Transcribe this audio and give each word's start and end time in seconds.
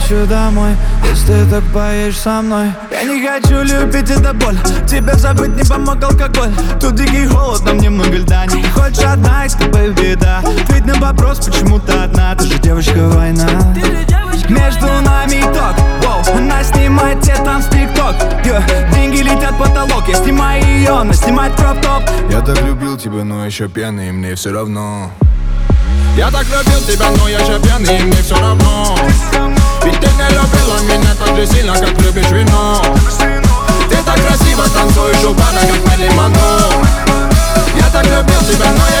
хочу 0.00 0.26
домой 0.26 0.76
Если 1.04 1.26
ты 1.26 1.50
так 1.50 1.64
поешь 1.72 2.18
со 2.18 2.42
мной. 2.42 2.72
Я 2.90 3.02
не 3.04 3.26
хочу 3.26 3.62
любить, 3.62 4.10
это 4.10 4.34
боль. 4.34 4.58
Тебе 4.86 5.14
забыть 5.14 5.56
не 5.56 5.62
помог 5.62 6.02
алкоголь. 6.02 6.52
Тут 6.80 6.96
дикий 6.96 7.26
холод, 7.26 7.64
нам 7.64 7.78
немного 7.78 8.10
льда. 8.10 8.44
Не 8.46 8.62
хочешь 8.64 9.04
одна, 9.04 9.46
и 9.46 9.48
с 9.48 9.54
тобой 9.54 9.92
беда. 9.92 10.40
Ответь 10.40 10.84
на 10.84 10.94
вопрос, 10.94 11.38
почему 11.46 11.78
ты 11.78 11.92
одна. 11.92 12.34
Ты 12.34 12.46
же 12.46 12.58
девочка 12.58 13.08
война. 13.08 13.48
Между 14.48 14.86
нами 14.86 15.40
итог 15.40 15.74
Воу, 16.02 16.36
Она 16.36 16.62
снимает 16.62 17.20
те 17.22 17.34
там 17.36 17.62
с 17.62 17.66
тикток. 17.66 18.16
Деньги 18.92 19.22
летят 19.22 19.52
в 19.52 19.58
потолок. 19.58 20.06
Я 20.08 20.14
снимаю 20.16 20.62
ее, 20.62 20.90
она 20.90 21.14
снимает 21.14 21.54
кроп-топ. 21.56 22.02
Я 22.30 22.42
так 22.42 22.60
любил 22.62 22.98
тебя, 22.98 23.24
но 23.24 23.46
еще 23.46 23.68
пьяный, 23.68 24.12
мне 24.12 24.34
все 24.34 24.52
равно. 24.52 25.10
Я 26.16 26.30
так 26.30 26.44
любил 26.44 26.80
тебя, 26.86 27.06
но 27.16 27.28
я 27.28 27.38
же 27.38 27.60
пьяный, 27.60 28.02
мне 28.04 28.22
все 28.22 28.38
равно 28.38 28.96
Не 29.86 29.92
любила 29.92 30.80
меня 30.82 31.14
так 31.14 31.36
же 31.36 31.46
сильно, 31.46 31.72
как 31.74 31.90
любишь 32.02 32.30
вино 32.30 32.82
Ты 33.88 33.96
так 34.04 34.16
красиво 34.16 34.64
танцуешь 34.68 35.24
у 35.24 35.32
бара, 35.32 35.60
как 35.60 36.14
Монро 36.16 36.40
Я 37.76 37.88
так 37.92 38.04
любил 38.04 38.40
тебя, 38.40 38.66
но 38.72 38.88
я 38.88 38.95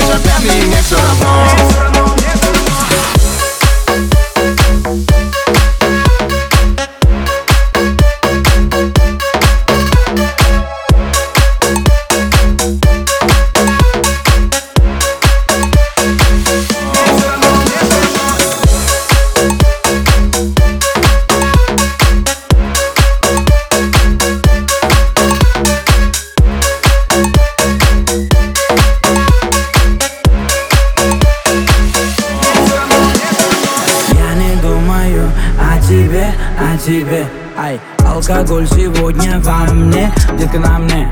тебе, 36.76 37.26
Ай, 37.58 37.80
алкоголь 38.06 38.66
сегодня 38.68 39.40
во 39.40 39.72
мне, 39.72 40.12
детка 40.38 40.58
на 40.58 40.78
мне 40.78 41.10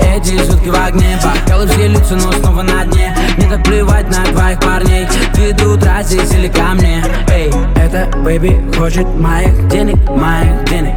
Эти 0.00 0.36
сутки 0.44 0.68
в 0.68 0.74
огне, 0.74 1.18
бокалы 1.22 1.66
все 1.68 1.88
лица, 1.88 2.14
но 2.16 2.32
снова 2.32 2.62
на 2.62 2.84
дне. 2.84 3.16
Мне 3.38 3.48
так 3.48 3.64
плевать 3.64 4.08
на 4.10 4.24
твоих 4.24 4.60
парней 4.60 5.06
Ты 5.34 5.52
до 5.54 5.70
утра 5.70 6.02
здесь 6.02 6.30
или 6.32 6.48
ко 6.48 6.74
мне. 6.74 7.02
Эй, 7.28 7.50
это 7.76 8.10
бэби 8.18 8.70
хочет 8.76 9.06
моих 9.18 9.68
денег, 9.68 9.96
моих 10.10 10.64
денег. 10.64 10.94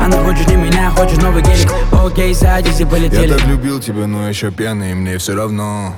Она 0.00 0.18
хочет 0.22 0.48
не 0.48 0.56
меня, 0.56 0.90
хочет 0.90 1.22
новый 1.22 1.42
гелик. 1.42 1.70
Окей, 1.92 2.34
садись 2.34 2.80
и 2.80 2.82
Я 2.82 2.86
полетели 2.86 3.32
так 3.34 3.46
любил 3.46 3.80
тебя, 3.80 4.06
но 4.06 4.28
еще 4.28 4.50
пьяный, 4.50 4.94
мне 4.94 5.18
все 5.18 5.34
равно. 5.34 5.94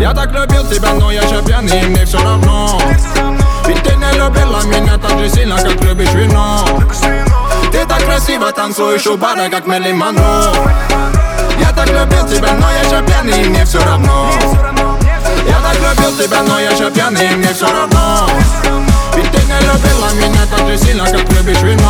Я 0.00 0.12
так 0.12 0.32
любил 0.32 0.66
тебя, 0.66 0.94
но 0.94 1.10
я 1.10 1.22
же 1.22 1.42
пьяный, 1.44 1.88
мне 1.88 2.04
все 2.04 2.22
равно. 2.22 2.80
Ведь 3.66 3.82
ты 3.82 3.96
не 3.96 4.12
любила 4.18 4.62
меня 4.66 4.98
так 4.98 5.13
же 5.24 5.34
сильно, 5.34 5.56
как 5.56 5.80
любишь 5.82 6.12
вино 6.12 6.64
Ты 7.72 7.84
так 7.86 8.04
красиво 8.04 8.52
танцуешь 8.52 9.06
у 9.06 9.16
бара, 9.16 9.48
как 9.48 9.66
Мэрилин 9.66 9.96
Монро 9.96 10.52
Я 11.58 11.72
так 11.72 11.88
любил 11.88 12.26
тебя, 12.28 12.52
но 12.54 12.70
я 12.70 12.84
же 12.84 13.04
пьяный, 13.06 13.48
мне 13.48 13.64
все 13.64 13.82
равно 13.84 14.30
Я 15.46 15.60
так 15.60 15.76
любил 15.76 16.18
тебя, 16.18 16.42
но 16.42 16.60
я 16.60 16.74
же 16.76 16.90
пьяный, 16.90 17.36
мне 17.36 17.48
все 17.54 17.66
равно 17.66 18.28
Ведь 19.14 19.30
ты 19.30 19.38
не 19.44 19.60
любила 19.60 20.10
меня 20.14 20.46
так 20.50 20.66
же 20.66 20.76
сильно, 20.76 21.04
как 21.04 21.30
любишь 21.32 21.62
вино 21.62 21.83